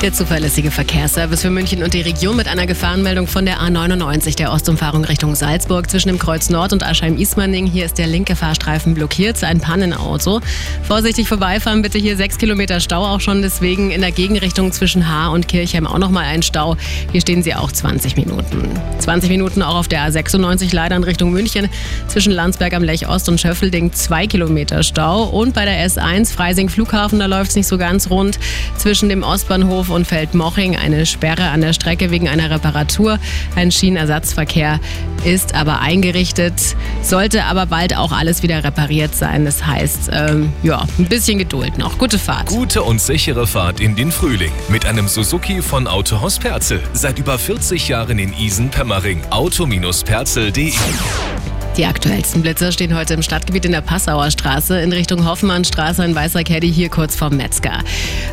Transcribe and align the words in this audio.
Der 0.00 0.12
zuverlässige 0.12 0.70
Verkehrsservice 0.70 1.42
für 1.42 1.50
München 1.50 1.82
und 1.82 1.92
die 1.92 2.02
Region 2.02 2.36
mit 2.36 2.46
einer 2.46 2.66
Gefahrenmeldung 2.66 3.26
von 3.26 3.44
der 3.44 3.58
A99 3.58 4.36
der 4.36 4.52
Ostumfahrung 4.52 5.04
Richtung 5.04 5.34
Salzburg 5.34 5.90
zwischen 5.90 6.06
dem 6.06 6.20
Kreuz 6.20 6.50
Nord 6.50 6.72
und 6.72 6.84
Aschheim-Ismaning. 6.84 7.66
Hier 7.66 7.84
ist 7.84 7.98
der 7.98 8.06
linke 8.06 8.36
Fahrstreifen 8.36 8.94
blockiert, 8.94 9.42
ein 9.42 9.58
Pannenauto. 9.60 10.40
Vorsichtig 10.84 11.26
vorbeifahren, 11.26 11.82
bitte 11.82 11.98
hier 11.98 12.16
sechs 12.16 12.38
Kilometer 12.38 12.78
Stau 12.78 13.04
auch 13.04 13.20
schon. 13.20 13.42
Deswegen 13.42 13.90
in 13.90 14.00
der 14.00 14.12
Gegenrichtung 14.12 14.70
zwischen 14.70 15.08
Haar 15.08 15.32
und 15.32 15.48
Kirchheim 15.48 15.84
auch 15.84 15.98
nochmal 15.98 16.26
ein 16.26 16.44
Stau. 16.44 16.76
Hier 17.10 17.20
stehen 17.20 17.42
Sie 17.42 17.56
auch 17.56 17.72
20 17.72 18.16
Minuten. 18.16 18.70
20 19.00 19.28
Minuten 19.30 19.62
auch 19.62 19.74
auf 19.74 19.88
der 19.88 20.08
A96 20.08 20.72
leider 20.72 20.94
in 20.94 21.02
Richtung 21.02 21.32
München 21.32 21.68
zwischen 22.06 22.32
Landsberg 22.32 22.72
am 22.72 22.84
Lech 22.84 23.08
Ost 23.08 23.28
und 23.28 23.40
Schöffelding 23.40 23.92
zwei 23.92 24.28
Kilometer 24.28 24.84
Stau. 24.84 25.24
Und 25.24 25.54
bei 25.54 25.64
der 25.64 25.84
S1 25.88 26.32
Freising 26.32 26.68
Flughafen, 26.68 27.18
da 27.18 27.26
läuft 27.26 27.50
es 27.50 27.56
nicht 27.56 27.66
so 27.66 27.78
ganz 27.78 28.10
rund 28.10 28.38
zwischen 28.76 29.08
dem 29.08 29.24
Ostbahnhof 29.24 29.87
Bahnhof 29.88 29.90
und 29.90 30.06
Feldmoching 30.06 30.76
eine 30.76 31.06
Sperre 31.06 31.48
an 31.50 31.60
der 31.60 31.72
Strecke 31.72 32.10
wegen 32.10 32.28
einer 32.28 32.50
Reparatur. 32.50 33.18
Ein 33.56 33.70
Schienenersatzverkehr 33.70 34.80
ist 35.24 35.54
aber 35.54 35.80
eingerichtet, 35.80 36.76
sollte 37.02 37.44
aber 37.44 37.66
bald 37.66 37.96
auch 37.96 38.12
alles 38.12 38.42
wieder 38.42 38.62
repariert 38.62 39.14
sein. 39.14 39.44
Das 39.44 39.66
heißt, 39.66 40.10
ähm, 40.12 40.52
ja, 40.62 40.86
ein 40.98 41.06
bisschen 41.06 41.38
Geduld 41.38 41.78
noch. 41.78 41.98
Gute 41.98 42.18
Fahrt. 42.18 42.46
Gute 42.46 42.82
und 42.82 43.00
sichere 43.00 43.46
Fahrt 43.46 43.80
in 43.80 43.96
den 43.96 44.12
Frühling 44.12 44.52
mit 44.68 44.86
einem 44.86 45.08
Suzuki 45.08 45.62
von 45.62 45.86
Autohaus 45.86 46.38
Perzel. 46.38 46.80
Seit 46.92 47.18
über 47.18 47.38
40 47.38 47.88
Jahren 47.88 48.18
in 48.18 48.32
Isen-Pemmering. 48.32 49.22
Auto-perzel.de 49.30 50.72
die 51.78 51.86
aktuellsten 51.86 52.42
Blitzer 52.42 52.72
stehen 52.72 52.96
heute 52.96 53.14
im 53.14 53.22
Stadtgebiet 53.22 53.64
in 53.64 53.70
der 53.70 53.82
Passauer 53.82 54.32
Straße 54.32 54.80
in 54.80 54.92
Richtung 54.92 55.24
Hoffmannstraße, 55.24 56.02
ein 56.02 56.12
weißer 56.12 56.42
Caddy 56.42 56.72
hier 56.72 56.88
kurz 56.88 57.14
vorm 57.14 57.36
Metzger. 57.36 57.84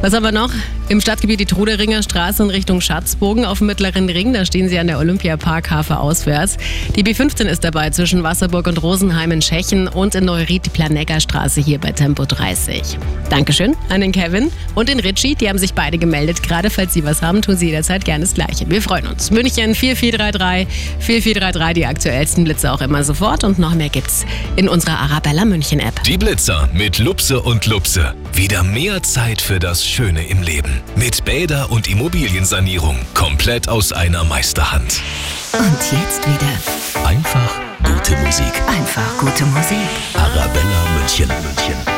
Was 0.00 0.14
haben 0.14 0.22
wir 0.22 0.30
noch? 0.30 0.52
Im 0.88 1.00
Stadtgebiet 1.00 1.40
die 1.40 1.46
Truderinger 1.46 2.02
Straße 2.04 2.42
in 2.42 2.50
Richtung 2.50 2.80
Schatzbogen 2.80 3.44
auf 3.44 3.58
dem 3.58 3.66
Mittleren 3.66 4.08
Ring. 4.08 4.32
Da 4.32 4.44
stehen 4.44 4.68
sie 4.68 4.78
an 4.78 4.86
der 4.86 4.98
Olympiaparkhafe 4.98 5.98
auswärts. 5.98 6.56
Die 6.94 7.02
B15 7.02 7.46
ist 7.46 7.64
dabei 7.64 7.90
zwischen 7.90 8.22
Wasserburg 8.22 8.68
und 8.68 8.80
Rosenheim 8.80 9.32
in 9.32 9.40
Tschechen 9.40 9.88
und 9.88 10.14
in 10.14 10.26
Neuried 10.26 10.66
die 10.66 10.70
Planegger 10.70 11.18
Straße 11.18 11.60
hier 11.60 11.78
bei 11.78 11.90
Tempo 11.90 12.24
30. 12.24 12.98
Dankeschön 13.28 13.74
an 13.88 14.02
den 14.02 14.12
Kevin 14.12 14.52
und 14.74 14.88
den 14.88 15.00
Richie. 15.00 15.34
Die 15.34 15.48
haben 15.48 15.58
sich 15.58 15.72
beide 15.74 15.98
gemeldet. 15.98 16.42
Gerade 16.42 16.70
falls 16.70 16.92
Sie 16.92 17.04
was 17.04 17.22
haben, 17.22 17.42
tun 17.42 17.56
Sie 17.56 17.66
jederzeit 17.66 18.04
gerne 18.04 18.24
das 18.24 18.34
Gleiche. 18.34 18.68
Wir 18.68 18.82
freuen 18.82 19.06
uns. 19.06 19.30
München 19.30 19.74
4433, 19.74 20.68
4433, 21.00 21.74
die 21.74 21.86
aktuellsten 21.86 22.44
Blitze 22.44 22.70
auch 22.70 22.82
immer 22.82 23.02
sofort. 23.02 23.31
Sport 23.32 23.44
und 23.44 23.58
noch 23.58 23.74
mehr 23.74 23.88
gibt's 23.88 24.26
in 24.56 24.68
unserer 24.68 24.98
Arabella 24.98 25.46
München 25.46 25.80
App. 25.80 26.02
Die 26.04 26.18
Blitzer 26.18 26.68
mit 26.74 26.98
Lupse 26.98 27.40
und 27.40 27.66
Lupse. 27.66 28.14
Wieder 28.34 28.62
mehr 28.62 29.02
Zeit 29.02 29.40
für 29.40 29.58
das 29.58 29.86
Schöne 29.86 30.26
im 30.26 30.42
Leben. 30.42 30.82
Mit 30.96 31.24
Bäder- 31.24 31.70
und 31.70 31.88
Immobiliensanierung. 31.88 32.98
Komplett 33.14 33.70
aus 33.70 33.92
einer 33.92 34.24
Meisterhand. 34.24 35.00
Und 35.52 35.78
jetzt 35.92 36.26
wieder. 36.26 37.08
Einfach 37.08 37.58
gute 37.82 38.16
Musik. 38.18 38.52
Einfach 38.66 39.18
gute 39.18 39.46
Musik. 39.46 39.78
Arabella 40.14 40.84
München, 40.98 41.28
München. 41.28 41.91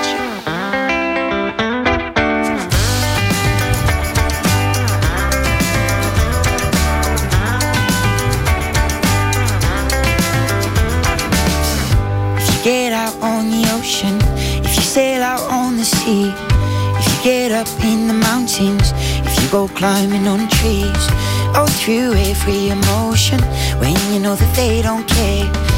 The 14.94 15.84
sea, 15.84 16.32
if 16.98 17.04
you 17.04 17.24
get 17.24 17.50
up 17.50 17.66
in 17.82 18.06
the 18.06 18.14
mountains, 18.14 18.92
if 19.26 19.42
you 19.42 19.50
go 19.50 19.66
climbing 19.66 20.28
on 20.28 20.48
trees, 20.48 21.06
oh, 21.56 21.66
through 21.80 22.12
every 22.14 22.68
emotion 22.68 23.40
when 23.80 23.96
you 24.12 24.20
know 24.20 24.36
that 24.36 24.54
they 24.54 24.82
don't 24.82 25.06
care. 25.08 25.73